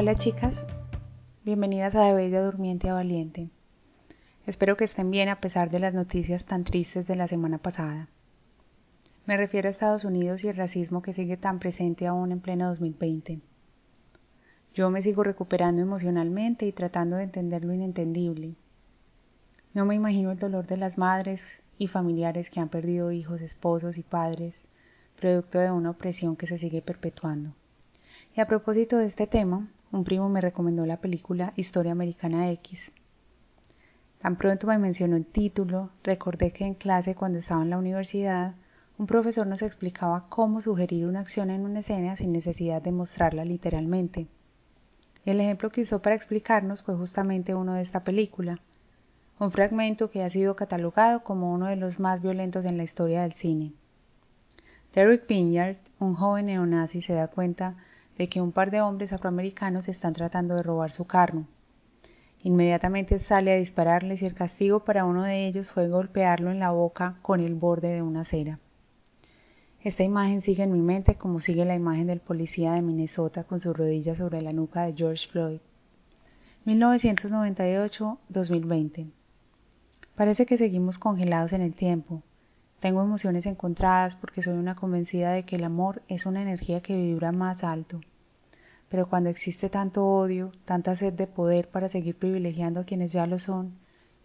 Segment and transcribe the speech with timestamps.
[0.00, 0.66] Hola chicas,
[1.44, 3.50] bienvenidas a De Bella Durmiente a Valiente.
[4.46, 8.08] Espero que estén bien a pesar de las noticias tan tristes de la semana pasada.
[9.26, 12.68] Me refiero a Estados Unidos y el racismo que sigue tan presente aún en pleno
[12.68, 13.40] 2020.
[14.72, 18.54] Yo me sigo recuperando emocionalmente y tratando de entender lo inentendible.
[19.74, 23.98] No me imagino el dolor de las madres y familiares que han perdido hijos, esposos
[23.98, 24.66] y padres,
[25.20, 27.52] producto de una opresión que se sigue perpetuando.
[28.34, 32.92] Y a propósito de este tema, un primo me recomendó la película Historia Americana X.
[34.20, 38.54] Tan pronto me mencionó el título, recordé que en clase cuando estaba en la universidad,
[38.98, 43.44] un profesor nos explicaba cómo sugerir una acción en una escena sin necesidad de mostrarla
[43.44, 44.26] literalmente.
[45.24, 48.60] El ejemplo que usó para explicarnos fue justamente uno de esta película,
[49.38, 53.22] un fragmento que ha sido catalogado como uno de los más violentos en la historia
[53.22, 53.72] del cine.
[54.92, 57.76] Derek Pinyard, un joven neonazi, se da cuenta
[58.20, 61.46] de que un par de hombres afroamericanos están tratando de robar su carro.
[62.42, 66.70] Inmediatamente sale a dispararles y el castigo para uno de ellos fue golpearlo en la
[66.70, 68.58] boca con el borde de una cera.
[69.82, 73.58] Esta imagen sigue en mi mente como sigue la imagen del policía de Minnesota con
[73.58, 75.60] sus rodillas sobre la nuca de George Floyd.
[76.66, 79.10] 1998-2020.
[80.14, 82.22] Parece que seguimos congelados en el tiempo.
[82.80, 86.96] Tengo emociones encontradas porque soy una convencida de que el amor es una energía que
[86.96, 88.00] vibra más alto.
[88.88, 93.26] Pero cuando existe tanto odio, tanta sed de poder para seguir privilegiando a quienes ya
[93.26, 93.74] lo son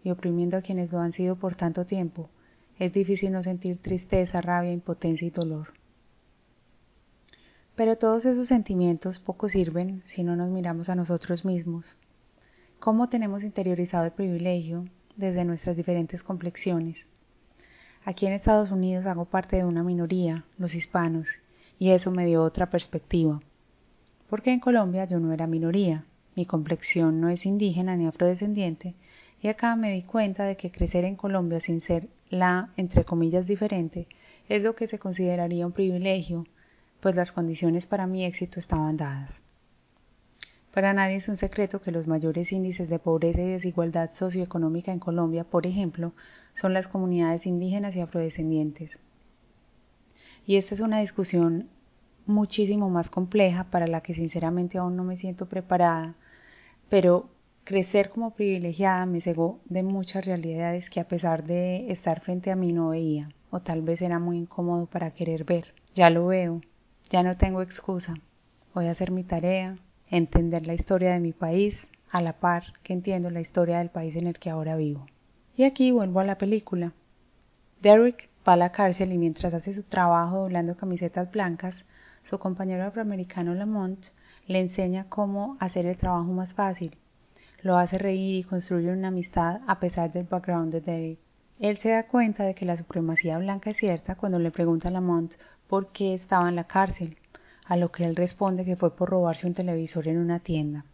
[0.02, 2.30] y oprimiendo a quienes lo han sido por tanto tiempo,
[2.78, 5.74] es difícil no sentir tristeza, rabia, impotencia y dolor.
[7.74, 11.94] Pero todos esos sentimientos poco sirven si no nos miramos a nosotros mismos.
[12.78, 17.06] ¿Cómo tenemos interiorizado el privilegio desde nuestras diferentes complexiones?
[18.06, 21.28] Aquí en Estados Unidos hago parte de una minoría, los hispanos,
[21.78, 23.42] y eso me dio otra perspectiva
[24.28, 28.94] porque en Colombia yo no era minoría, mi complexión no es indígena ni afrodescendiente,
[29.40, 33.46] y acá me di cuenta de que crecer en Colombia sin ser la, entre comillas,
[33.46, 34.08] diferente,
[34.48, 36.46] es lo que se consideraría un privilegio,
[37.00, 39.45] pues las condiciones para mi éxito estaban dadas.
[40.76, 44.98] Para nadie es un secreto que los mayores índices de pobreza y desigualdad socioeconómica en
[44.98, 46.12] Colombia, por ejemplo,
[46.52, 49.00] son las comunidades indígenas y afrodescendientes.
[50.44, 51.70] Y esta es una discusión
[52.26, 56.14] muchísimo más compleja para la que sinceramente aún no me siento preparada,
[56.90, 57.30] pero
[57.64, 62.54] crecer como privilegiada me cegó de muchas realidades que a pesar de estar frente a
[62.54, 65.72] mí no veía, o tal vez era muy incómodo para querer ver.
[65.94, 66.60] Ya lo veo,
[67.08, 68.16] ya no tengo excusa.
[68.74, 69.78] Voy a hacer mi tarea,
[70.10, 74.16] entender la historia de mi país, a la par que entiendo la historia del país
[74.16, 75.06] en el que ahora vivo.
[75.56, 76.92] Y aquí vuelvo a la película.
[77.82, 81.84] Derrick va a la cárcel y mientras hace su trabajo doblando camisetas blancas,
[82.22, 84.06] su compañero afroamericano Lamont
[84.46, 86.96] le enseña cómo hacer el trabajo más fácil.
[87.62, 91.18] Lo hace reír y construye una amistad a pesar del background de Derek.
[91.58, 94.90] Él se da cuenta de que la supremacía blanca es cierta cuando le pregunta a
[94.90, 95.34] Lamont
[95.66, 97.16] por qué estaba en la cárcel,
[97.66, 100.84] a lo que él responde que fue por robarse un televisor en una tienda.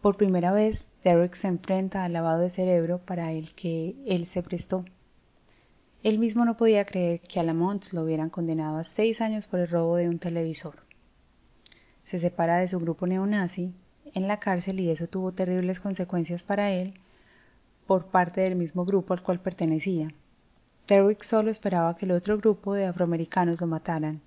[0.00, 4.42] Por primera vez, Derek se enfrenta al lavado de cerebro para el que él se
[4.42, 4.84] prestó.
[6.02, 9.60] Él mismo no podía creer que a Lamont lo hubieran condenado a seis años por
[9.60, 10.76] el robo de un televisor.
[12.02, 13.72] Se separa de su grupo neonazi
[14.14, 16.94] en la cárcel y eso tuvo terribles consecuencias para él
[17.86, 20.08] por parte del mismo grupo al cual pertenecía.
[20.88, 24.20] Derrick solo esperaba que el otro grupo de afroamericanos lo mataran,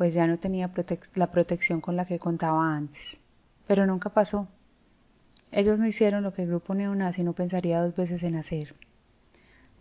[0.00, 0.70] pues ya no tenía
[1.16, 3.20] la protección con la que contaba antes.
[3.66, 4.48] Pero nunca pasó.
[5.52, 8.74] Ellos no hicieron lo que el grupo neonazi no pensaría dos veces en hacer.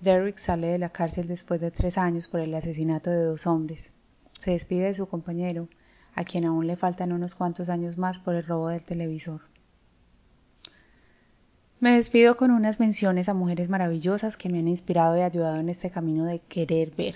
[0.02, 3.94] Derrick sale de la cárcel después de tres años por el asesinato de dos hombres.
[4.34, 5.70] Se despide de su compañero,
[6.16, 9.40] a quien aún le faltan unos cuantos años más por el robo del televisor.
[11.80, 15.70] Me despido con unas menciones a mujeres maravillosas que me han inspirado y ayudado en
[15.70, 17.16] este camino de querer ver.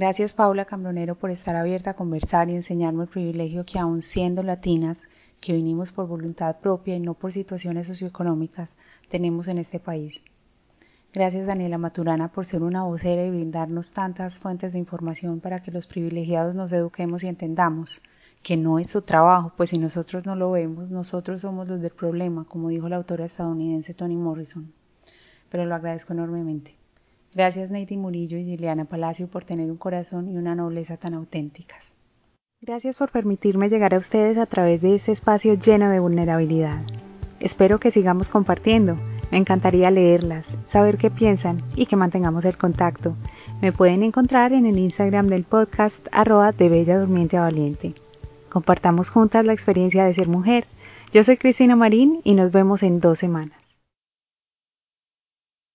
[0.00, 4.44] Gracias Paula Cambronero por estar abierta a conversar y enseñarme el privilegio que aún siendo
[4.44, 5.08] latinas,
[5.40, 8.76] que vinimos por voluntad propia y no por situaciones socioeconómicas,
[9.08, 10.22] tenemos en este país.
[11.12, 15.72] Gracias Daniela Maturana por ser una vocera y brindarnos tantas fuentes de información para que
[15.72, 18.00] los privilegiados nos eduquemos y entendamos
[18.44, 21.90] que no es su trabajo, pues si nosotros no lo vemos, nosotros somos los del
[21.90, 24.72] problema, como dijo la autora estadounidense Toni Morrison.
[25.50, 26.76] Pero lo agradezco enormemente.
[27.34, 31.84] Gracias Neidi Murillo y Liliana Palacio por tener un corazón y una nobleza tan auténticas.
[32.60, 36.82] Gracias por permitirme llegar a ustedes a través de este espacio lleno de vulnerabilidad.
[37.40, 38.96] Espero que sigamos compartiendo
[39.30, 43.14] me encantaría leerlas, saber qué piensan y que mantengamos el contacto.
[43.60, 47.94] Me pueden encontrar en el Instagram del podcast arroba de Bella Durmiente Valiente.
[48.48, 50.66] Compartamos juntas la experiencia de ser mujer,
[51.10, 53.57] Yo soy Cristina Marín y nos vemos en dos semanas.